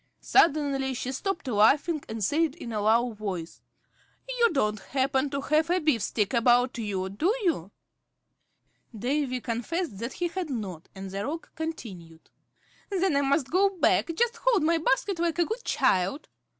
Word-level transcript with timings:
Suddenly 0.19 0.95
she 0.95 1.11
stopped 1.11 1.47
laughing, 1.47 2.01
and 2.09 2.23
said 2.23 2.55
in 2.55 2.73
a 2.73 2.81
low 2.81 3.11
voice, 3.11 3.61
"You 4.27 4.49
don't 4.51 4.79
happen 4.79 5.29
to 5.29 5.41
have 5.41 5.69
a 5.69 5.77
beefsteak 5.79 6.33
about 6.33 6.75
you, 6.79 7.07
do 7.07 7.27
you?" 7.43 7.69
Davy 8.97 9.39
confessed 9.41 9.99
that 9.99 10.13
he 10.13 10.29
had 10.29 10.49
not, 10.49 10.89
and 10.95 11.11
the 11.11 11.23
Roc 11.23 11.53
continued, 11.53 12.31
"Then 12.89 13.15
I 13.15 13.21
must 13.21 13.51
go 13.51 13.69
back. 13.77 14.09
Just 14.15 14.37
hold 14.37 14.63
my 14.63 14.79
basket, 14.79 15.19
like 15.19 15.37
a 15.37 15.45
good 15.45 15.63
child." 15.63 16.27